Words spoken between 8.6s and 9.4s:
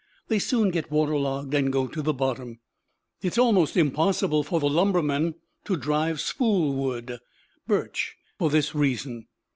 reason.